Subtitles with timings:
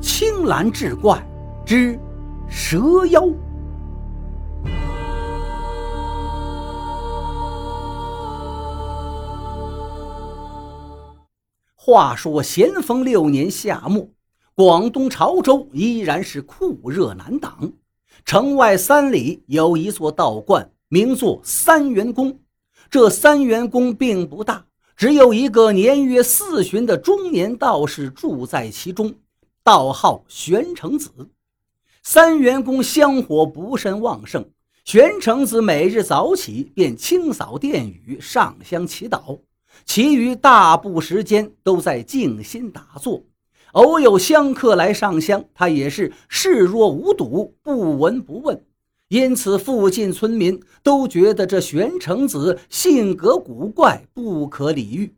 [0.00, 1.20] 青蓝志怪
[1.66, 1.98] 之
[2.48, 3.28] 蛇妖。
[11.74, 14.08] 话说咸丰六年夏末，
[14.54, 17.72] 广东潮州依然是酷热难挡。
[18.24, 22.38] 城外三里有一座道观，名作三元宫。
[22.90, 24.64] 这三元宫并不大，
[24.96, 29.14] 只有一个年约四旬的中年道士住在其中，
[29.68, 31.10] 道号玄成子。
[32.02, 34.48] 三元宫香火不甚旺盛，
[34.86, 39.40] 玄成子每日早起便清扫殿宇、上香祈祷。
[39.84, 43.22] 其余大部时间都在静心打坐，
[43.72, 48.64] 偶有香客来上香，他也是视若无睹，不闻不问。
[49.08, 55.14] 因此，附近村民都觉得这玄成子性格古怪，不可理喻。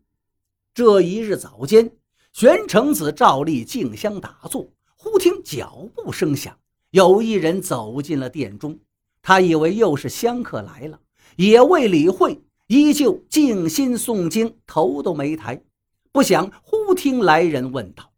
[0.75, 1.93] 这一日早间，
[2.33, 6.57] 玄成子照例静香打坐，忽听脚步声响，
[6.91, 8.79] 有一人走进了殿中。
[9.21, 10.99] 他以为又是香客来了，
[11.37, 12.41] 也未理会。
[12.69, 15.61] 依旧静心诵经，头都没抬。
[16.13, 18.13] 不想忽听来人问道：“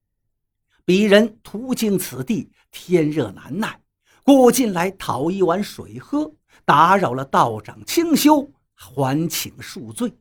[0.84, 3.80] 鄙人途经此地，天热难耐，
[4.22, 6.30] 故进来讨一碗水喝，
[6.66, 10.12] 打扰了道长清修，还请恕罪。”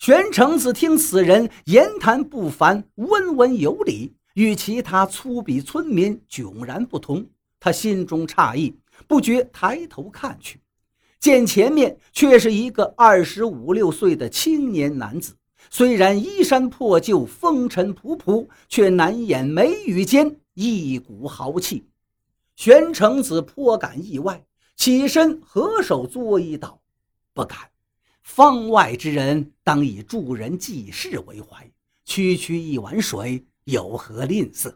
[0.00, 7.26] 玄成子听此人言谈不凡，温文有礼，与其他粗鄙村民迥然不同。
[7.60, 8.74] 他心中诧异，
[9.06, 10.58] 不觉抬头看去。
[11.18, 15.34] 见前面却是一个二十五六岁的青年男子，
[15.68, 21.84] 虽然衣衫破旧、风尘仆仆，却难掩眉宇间一股豪气。
[22.56, 24.42] 玄成子颇感意外，
[24.76, 26.80] 起身合手作揖道
[27.34, 27.58] ：“不敢，
[28.22, 31.70] 方外之人当以助人济世为怀，
[32.04, 34.74] 区区一碗水有何吝啬？”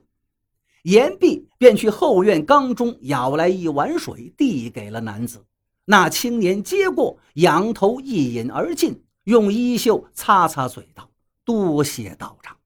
[0.84, 5.44] 言毕，便去后院缸中舀来一碗水，递给了男子。
[5.86, 11.10] 那青年接过，仰头一饮而尽，用衣袖擦擦嘴，道
[11.44, 12.56] ：“多谢道长。”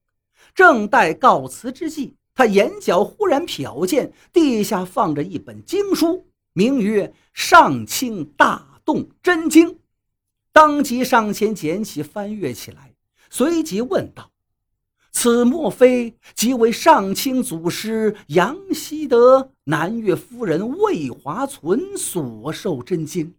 [0.53, 9.69] 正待告辞之际，他眼角忽然瞟见地下放着一本经书，名曰《上清大洞真经》，
[10.51, 12.93] 当即上前捡起翻阅起来，
[13.29, 14.31] 随即问道。
[15.11, 23.33] 此莫非即为上清祖师杨希德、南岳夫人魏华存所授真经？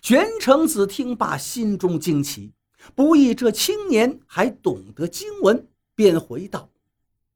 [0.00, 2.52] 玄成子听罢，心中惊奇，
[2.94, 6.70] 不意这青年还懂得经文，便回道：“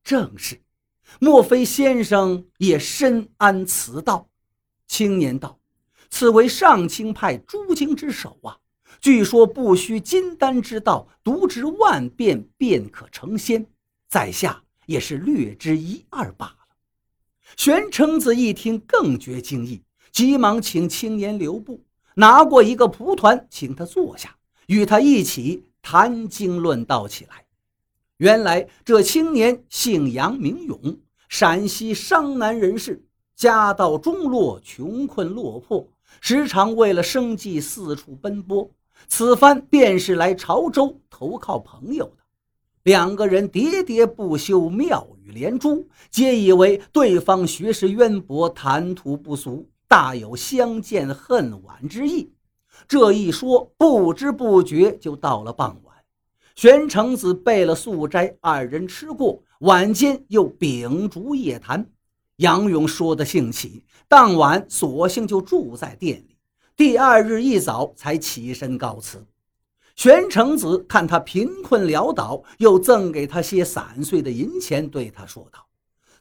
[0.05, 0.61] 正是，
[1.19, 4.29] 莫非先生也深谙此道？”
[4.87, 5.59] 青年道
[6.09, 8.59] ：“此为上清派诸经之首啊。”
[9.01, 13.67] 据说不需金丹之道，读之万遍便可成仙。
[14.09, 16.57] 在下也是略知一二罢了。
[17.57, 21.85] 玄成子一听，更觉惊异，急忙请青年留步，
[22.15, 24.37] 拿过一个蒲团，请他坐下，
[24.67, 27.45] 与他一起谈经论道起来。
[28.19, 33.03] 原来这青年姓杨，名勇，陕西商南人士，
[33.35, 35.89] 家道中落，穷困落魄，
[36.21, 38.71] 时常为了生计四处奔波。
[39.09, 42.23] 此番便是来潮州投靠朋友的，
[42.85, 52.33] 两个人喋喋不休，妙语连珠，皆以为对方学识渊博，谈吐不俗，大有相见恨晚之意。
[52.89, 55.97] 这一说，不知不觉就到了傍晚。
[56.57, 61.91] 玄成子备了素斋，二人吃过，晚间又秉烛夜谈。
[62.37, 66.37] 杨勇说的兴起，当晚索性就住在店里。
[66.81, 69.23] 第二日一早才起身告辞，
[69.97, 75.67] 玄成子看他贫困潦倒，又赠给他些散碎的银钱，对他说道：“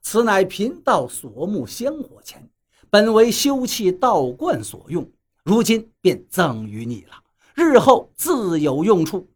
[0.03, 2.45] 此乃贫道所募香火钱，
[2.89, 5.09] 本为修葺道观所用，
[5.45, 7.13] 如今便赠与你了，
[7.55, 9.29] 日后自有用处。”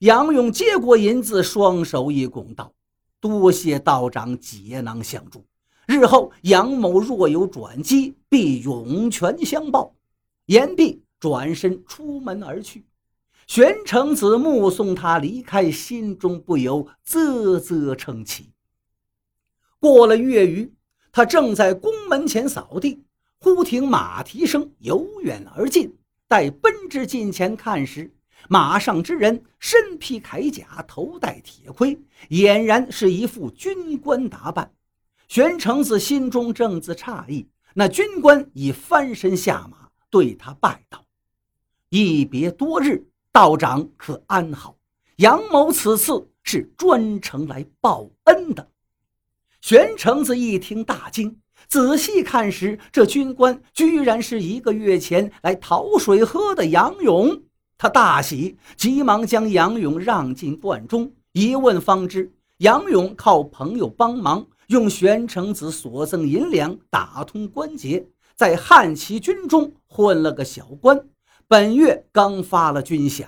[0.00, 2.72] 杨勇接过银子，双手一拱，道
[3.20, 5.44] ：“多谢道长解囊相助，
[5.86, 9.92] 日后杨某若有转机，必涌泉相报。”
[10.46, 12.86] 言毕，转身出门而去。
[13.46, 18.50] 玄成子目送他离开，心中不由啧啧称奇。
[19.78, 20.72] 过了月余，
[21.12, 23.04] 他正在宫门前扫地，
[23.38, 25.96] 忽听马蹄声由远而近。
[26.28, 28.12] 待奔至近前看时，
[28.48, 31.96] 马上之人身披铠甲，头戴铁盔，
[32.30, 34.72] 俨然是一副军官打扮。
[35.28, 39.85] 玄成子心中正自诧异，那军官已翻身下马。
[40.16, 41.04] 对他拜道
[41.90, 44.74] ：“一别多日，道长可安好？
[45.16, 48.66] 杨某此次是专程来报恩的。”
[49.60, 57.42] 玄成子一听大惊，仔细看时，这军官居然是一个月前来讨水喝的杨勇。
[57.76, 61.12] 他大喜，急忙将杨勇让进观中。
[61.32, 71.08] 一问方知，杨勇靠朋友帮忙，用玄成子所赠银两打通关节，在汉齐军中混了个小官，
[71.48, 73.24] 本月刚发了军饷，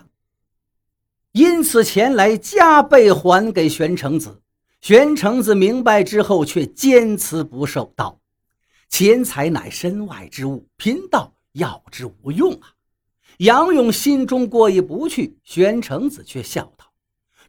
[1.32, 4.43] 因此前来加倍还给玄成子。
[4.82, 8.20] 玄成子明白之后，却坚持不受，道
[8.88, 12.75] ：“钱财乃身外之物，贫道要之无用啊。”
[13.38, 16.84] 杨勇心中过意不去，玄成子却笑道：“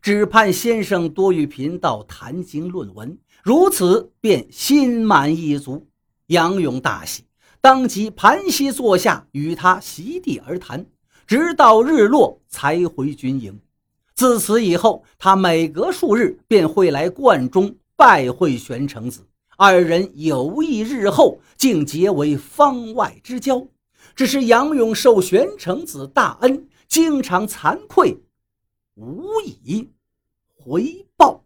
[0.01, 5.87] 只盼先生多与贫道谈经论文，如此便心满意足。”
[6.27, 7.25] 杨勇大喜，
[7.61, 10.85] 当即盘膝坐下，与他席地而谈，
[11.27, 13.59] 直到日落才回军营。
[14.15, 19.27] 自此以后，他每隔数日便会来观中拜会玄成子，
[19.57, 23.67] 二人有意日后竟结为方外之交。
[24.15, 28.17] 只是杨勇受玄成子大恩，经常惭愧，
[28.95, 29.89] 无以
[30.55, 31.43] 回报。